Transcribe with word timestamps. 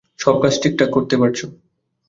সব 0.19 0.35
কাজ 0.41 0.53
ঠিকঠাক 0.61 0.89
করতে 0.93 1.15
পারছো। 1.17 1.45